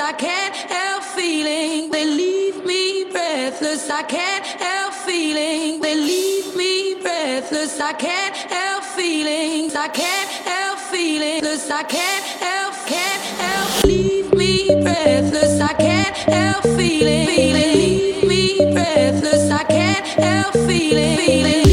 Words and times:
I 0.00 0.12
can't 0.12 0.54
help 0.56 1.02
feeling 1.02 1.90
they 1.90 2.06
leave 2.06 2.64
me 2.64 3.04
breathless. 3.12 3.90
I 3.90 4.02
can't 4.02 4.46
help 4.46 4.94
feeling 4.94 5.80
they 5.80 5.94
leave 5.94 6.56
me 6.56 6.94
breathless. 7.02 7.78
I 7.80 7.92
can't 7.92 8.34
help 8.34 8.82
feeling. 8.82 9.70
I 9.76 9.88
can't 9.88 10.30
help 10.48 10.78
feeling. 10.78 11.40
I 11.70 11.82
can't 11.82 12.24
help, 12.24 12.74
can't 12.86 13.22
help 13.40 13.84
leave 13.84 14.32
me 14.32 14.82
breathless. 14.82 15.60
I 15.60 15.74
can't 15.74 16.16
help 16.16 16.62
feeling, 16.78 17.26
feeling 17.26 17.74
leave 17.76 18.24
me 18.26 18.72
breathless. 18.72 19.50
I 19.50 19.64
can't 19.64 20.06
help 20.06 20.54
feeling, 20.66 21.16
feeling. 21.18 21.69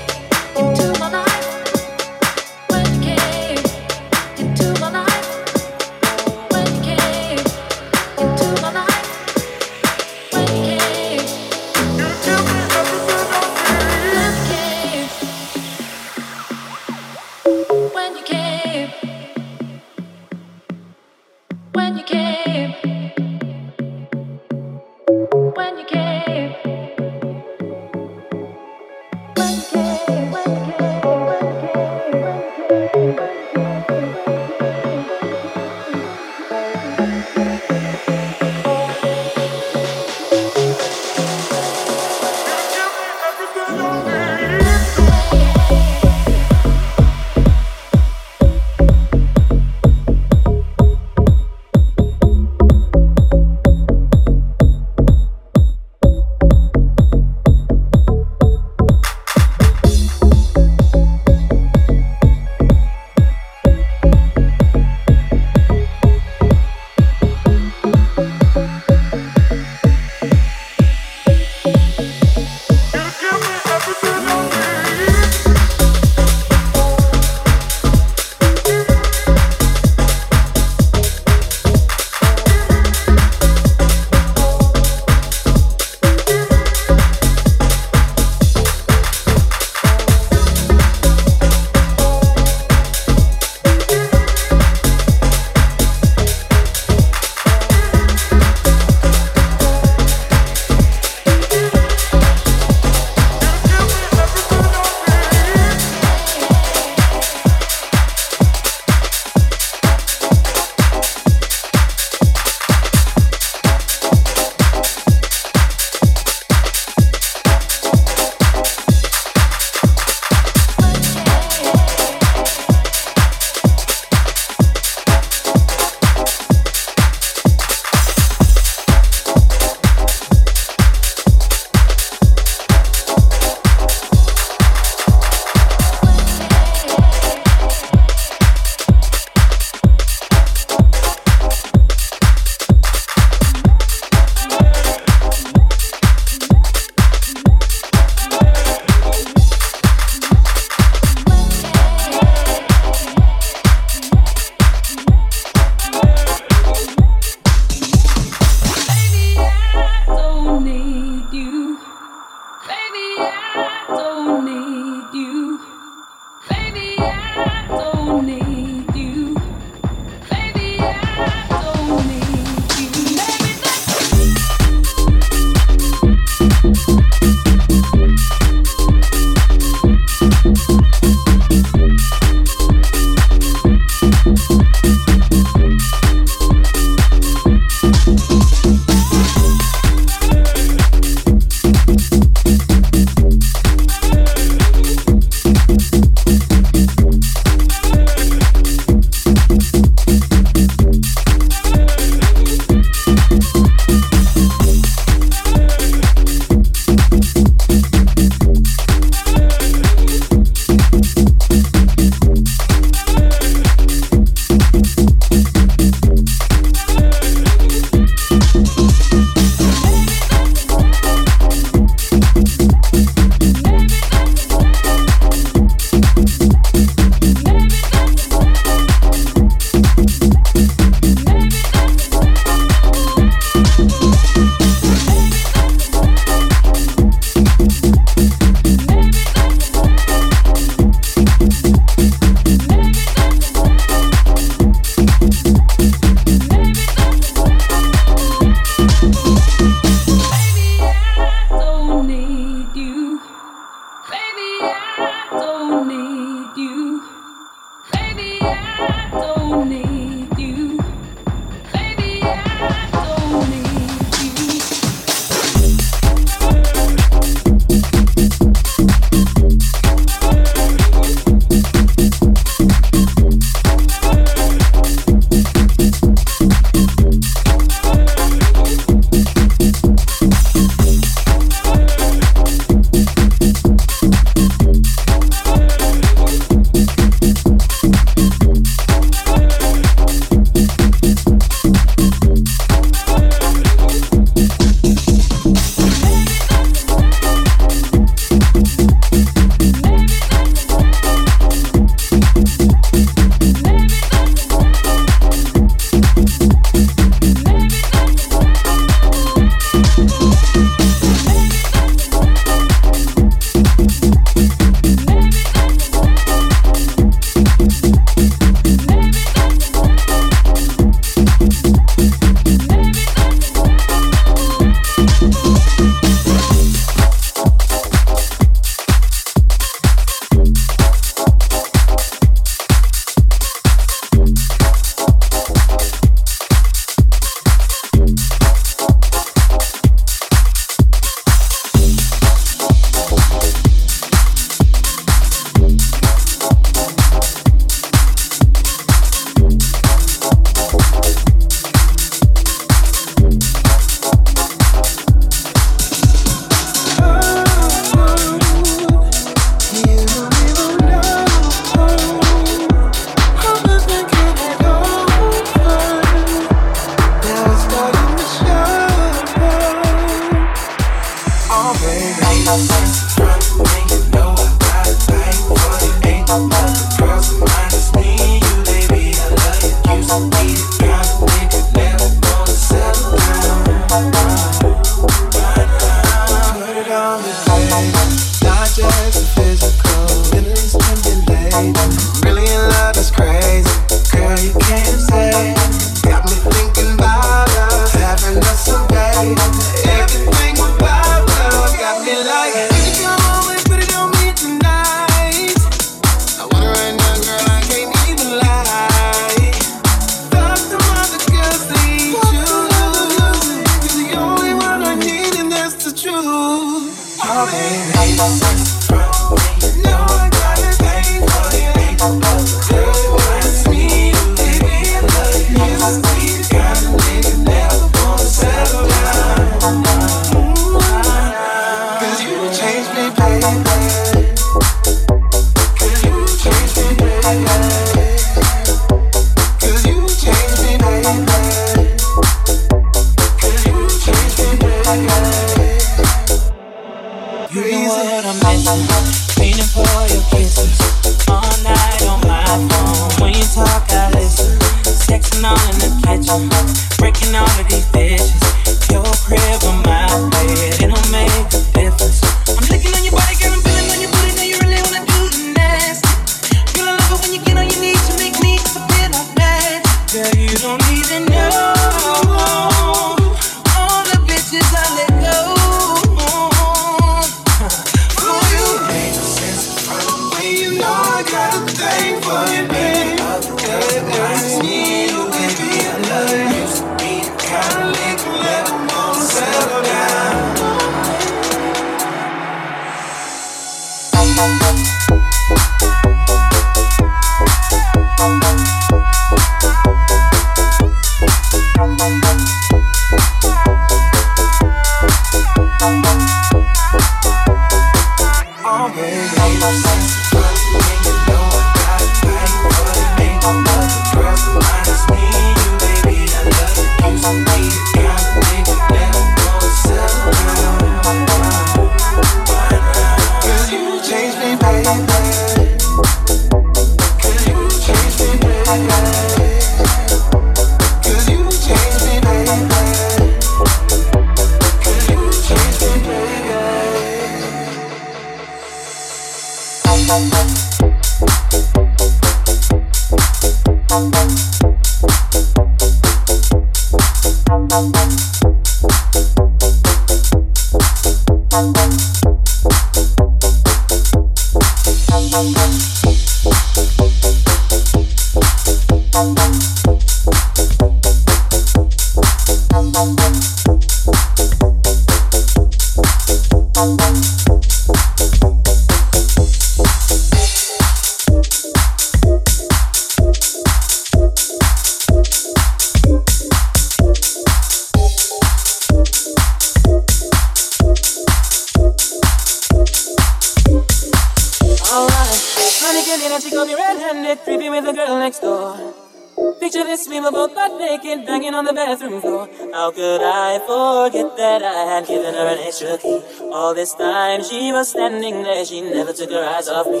Standing 597.84 598.42
there, 598.42 598.64
she 598.64 598.80
never 598.80 599.12
took 599.12 599.30
her 599.30 599.44
eyes 599.44 599.68
off 599.68 599.86
me. 599.86 600.00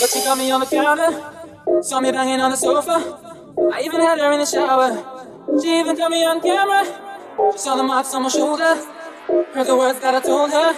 But 0.00 0.10
she 0.10 0.20
got 0.20 0.38
me 0.38 0.50
on 0.50 0.60
the 0.60 0.66
counter, 0.66 1.82
saw 1.82 2.00
me 2.00 2.12
banging 2.12 2.40
on 2.40 2.50
the 2.50 2.56
sofa. 2.56 2.96
I 3.72 3.82
even 3.82 4.00
had 4.00 4.18
her 4.18 4.32
in 4.32 4.40
the 4.40 4.46
shower. 4.46 4.90
She 5.60 5.80
even 5.80 5.96
got 5.96 6.10
me 6.10 6.24
on 6.24 6.40
camera. 6.40 6.84
She 7.52 7.58
saw 7.58 7.76
the 7.76 7.82
marks 7.82 8.14
on 8.14 8.22
my 8.22 8.28
shoulder, 8.28 8.74
heard 9.54 9.66
the 9.66 9.76
words 9.76 10.00
that 10.00 10.14
I 10.14 10.20
told 10.20 10.50
her, 10.50 10.72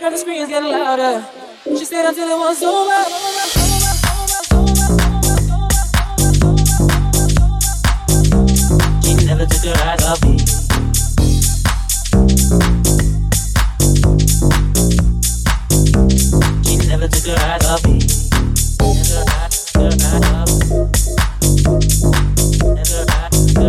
heard 0.00 0.12
the 0.12 0.16
screams 0.18 0.48
getting 0.48 0.70
louder. 0.70 1.26
She 1.64 1.84
stayed 1.84 2.06
until 2.06 2.28
it 2.28 2.38
was 2.38 2.62
over. 2.62 3.04
She 9.02 9.26
never 9.26 9.46
took 9.46 9.64
her 9.64 9.88
eyes 9.88 10.04
off 10.04 10.23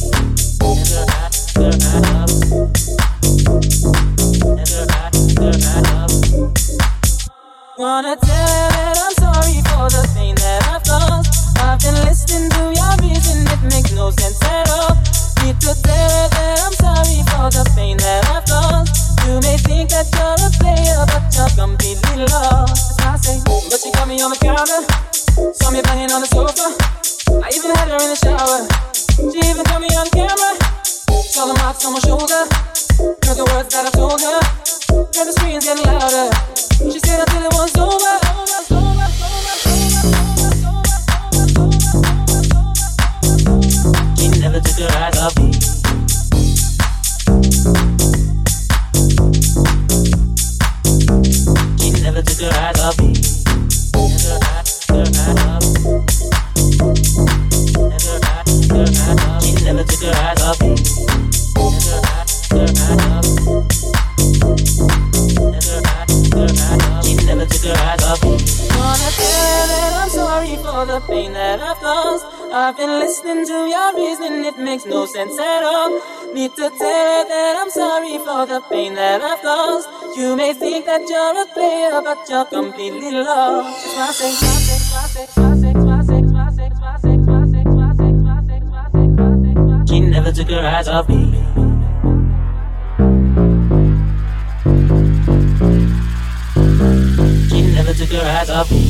She 89.88 90.00
never 90.00 90.32
took 90.32 90.50
her 90.50 90.60
eyes 90.60 90.88
off 90.88 91.10
me. 91.10 91.34
She 97.50 97.62
never 97.74 97.94
took 97.94 98.10
her 98.10 98.22
eyes 98.22 98.50
off 98.50 98.72
me. 98.72 98.83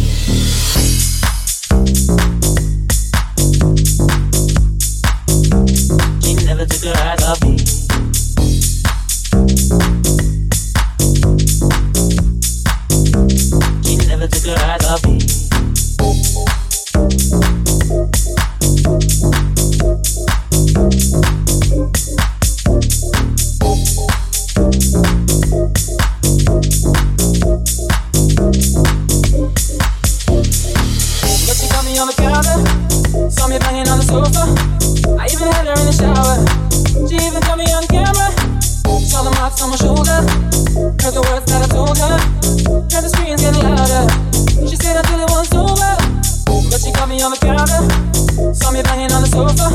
me 47.13 47.21
on 47.21 47.31
the 47.31 47.37
counter, 47.37 48.53
saw 48.53 48.71
me 48.71 48.81
banging 48.81 49.11
on 49.11 49.21
the 49.21 49.27
sofa. 49.29 49.69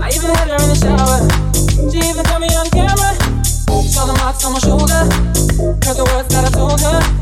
I 0.00 0.08
even 0.08 0.30
had 0.34 0.48
her 0.48 0.56
in 0.56 0.68
the 0.72 0.78
shower. 0.80 1.20
She 1.90 1.98
even 1.98 2.24
caught 2.24 2.40
me 2.40 2.48
on 2.56 2.66
camera. 2.70 3.12
Saw 3.84 4.06
the 4.06 4.14
marks 4.14 4.44
on 4.44 4.52
my 4.54 4.58
shoulder, 4.58 5.04
heard 5.84 5.96
the 5.96 6.04
words 6.14 6.28
that 6.28 6.44
I 6.46 6.50
told 6.50 6.80
her. 6.80 7.21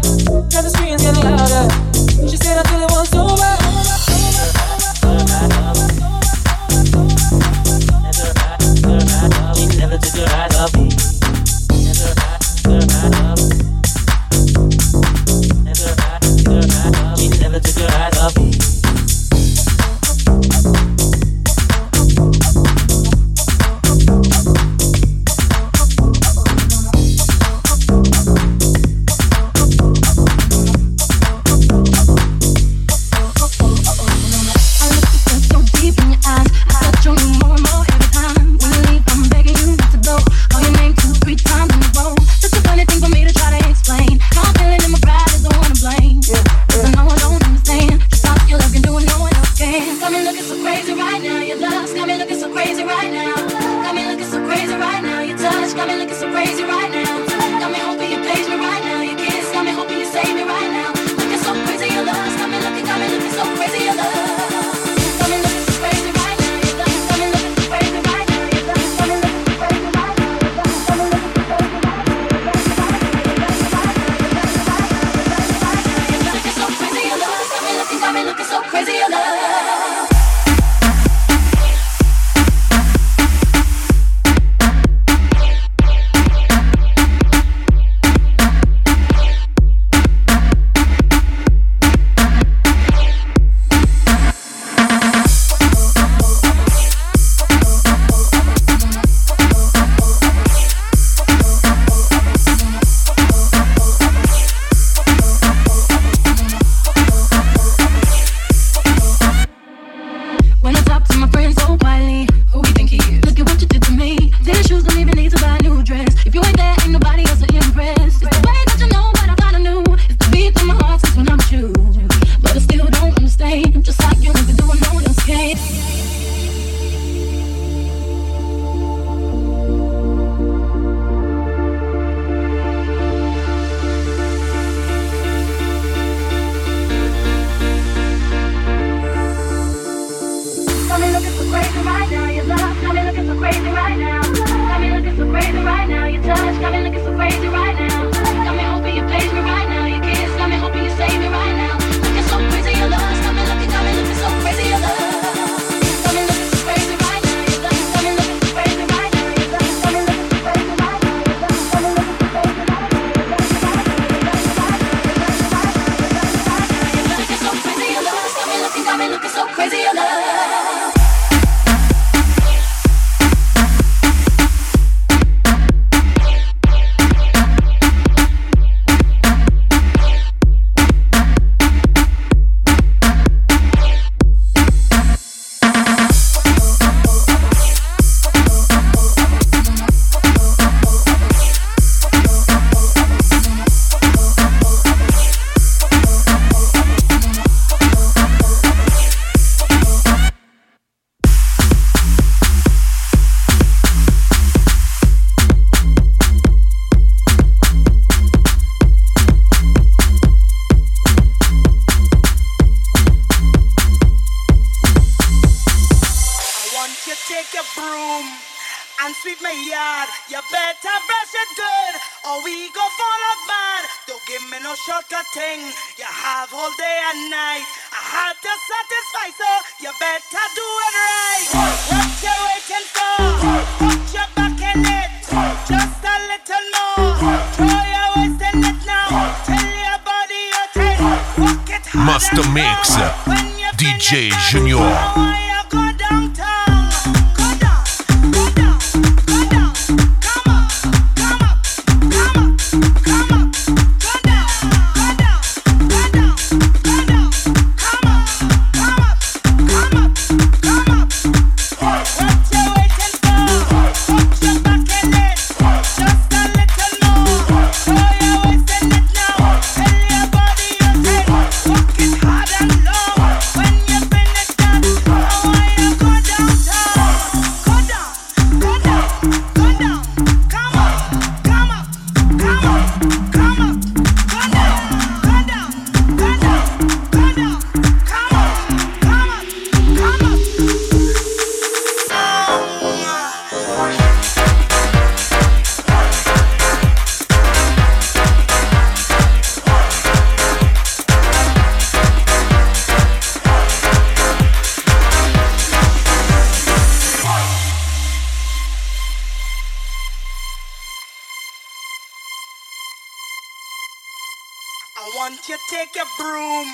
broom 316.21 316.69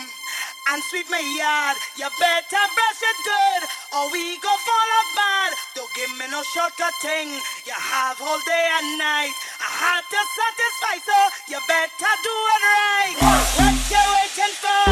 and 0.74 0.82
sweep 0.90 1.06
my 1.06 1.22
yard. 1.22 1.76
You 1.94 2.10
better 2.18 2.64
brush 2.74 3.02
it 3.10 3.18
good 3.22 3.62
or 3.94 4.10
we 4.10 4.34
go 4.42 4.50
fall 4.66 4.90
apart. 5.06 5.54
Don't 5.78 5.92
give 5.94 6.10
me 6.18 6.26
no 6.26 6.42
shortcut 6.42 6.94
thing. 6.98 7.30
You 7.62 7.76
have 7.78 8.18
all 8.18 8.40
day 8.42 8.66
and 8.78 8.98
night. 8.98 9.34
I 9.62 9.70
had 9.86 10.02
to 10.02 10.20
satisfy, 10.38 10.94
so 11.06 11.18
you 11.46 11.58
better 11.70 12.14
do 12.26 12.34
it 12.54 12.62
right. 12.74 13.14
What 13.58 13.76
you 13.94 14.02
waiting 14.18 14.54
for? 14.58 14.84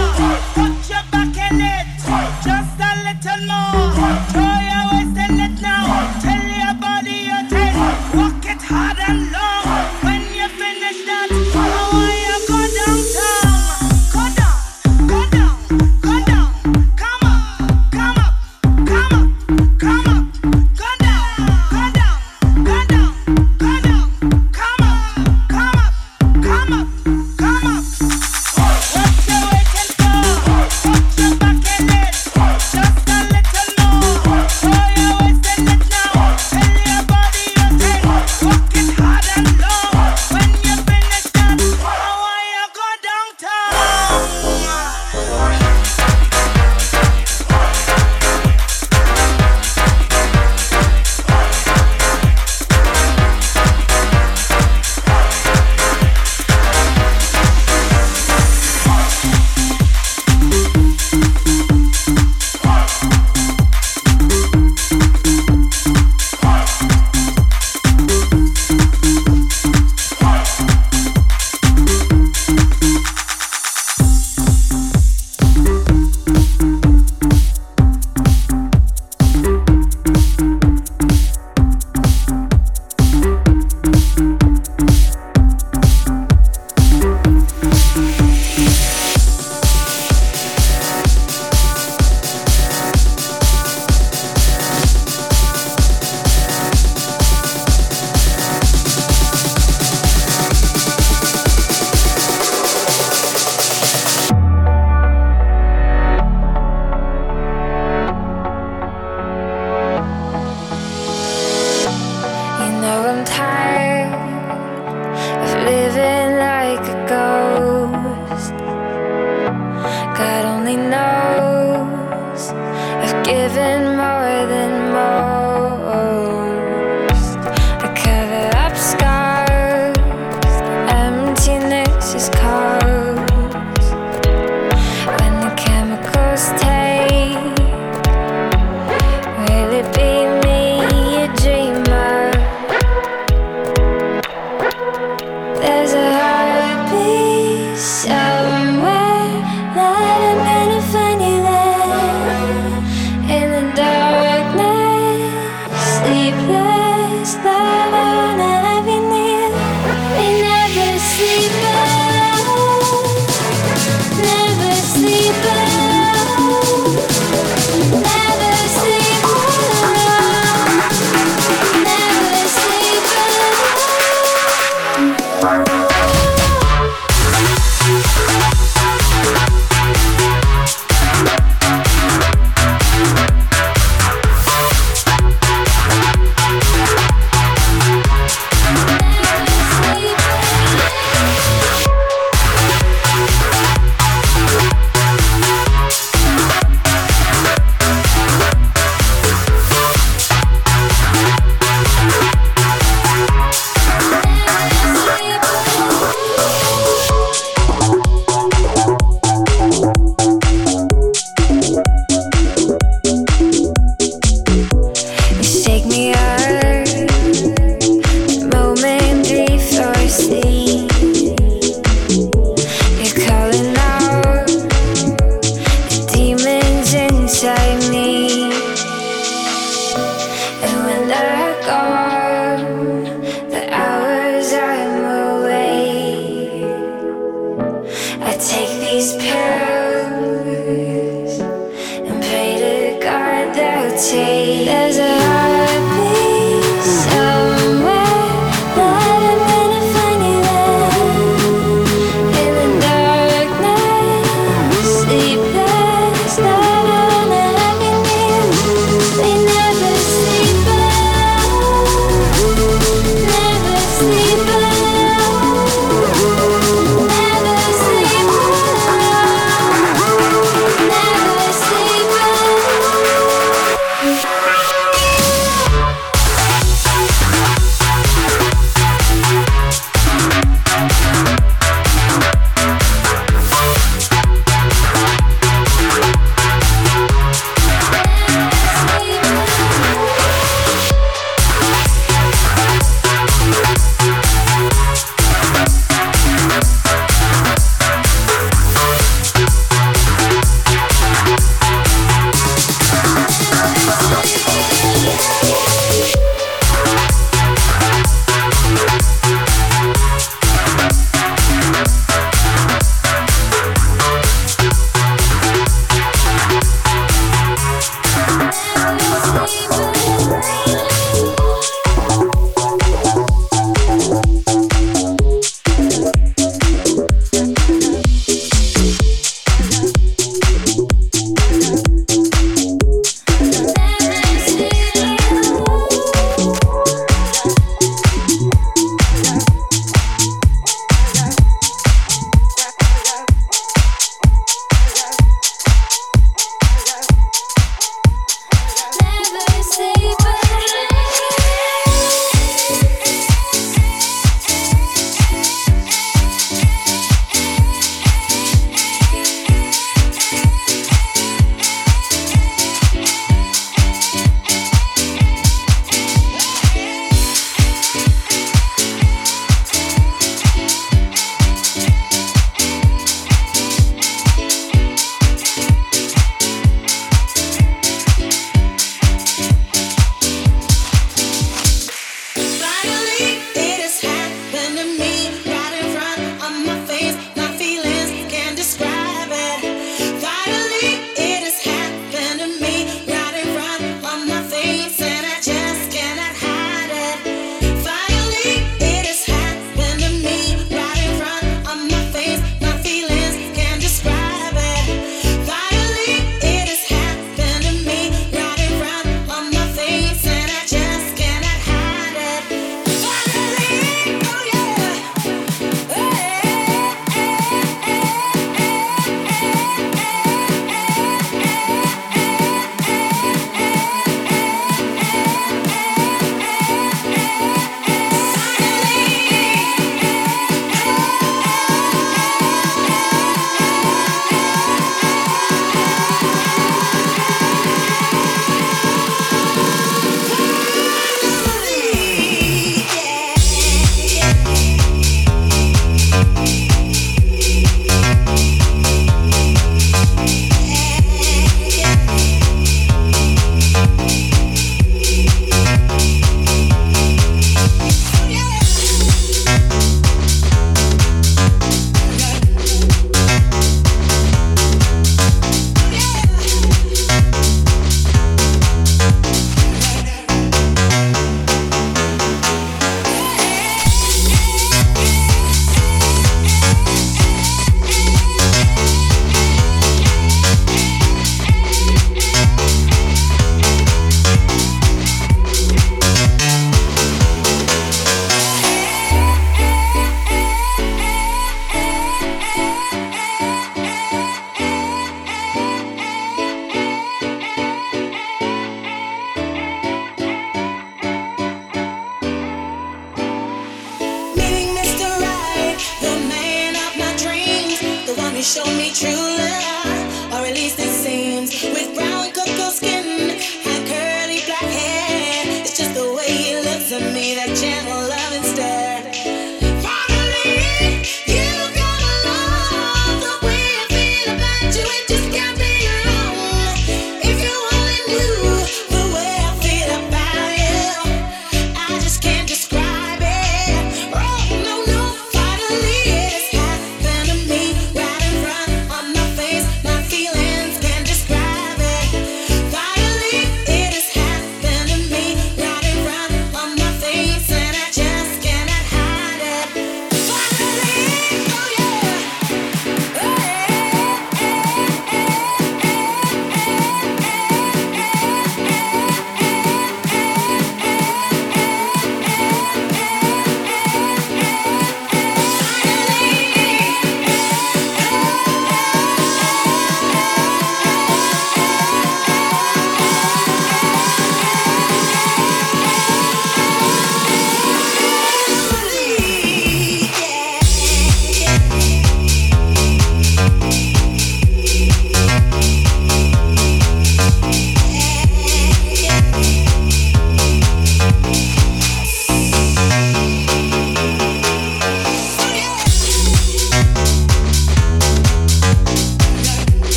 Put 0.55 0.76
your 0.86 1.05
back 1.11 1.34
in 1.34 1.59
it. 1.59 1.84
Just 2.46 2.78
a 2.78 2.92
little 3.02 3.42
more. 3.50 3.90
Throw 4.30 4.55
your 4.70 4.84
waist 4.94 5.18
in 5.18 5.34
it 5.46 5.57
now. 5.59 5.84
Tell 6.22 6.46
your 6.62 6.74
body 6.78 7.16
you're 7.26 7.46
dead. 7.50 7.74
Walk 8.14 8.44
it 8.46 8.62
hard 8.62 8.98
and 9.02 9.20
long. 9.34 9.66
When 10.07 10.22
you 10.38 10.46
finish 10.55 11.02
that. 11.11 11.34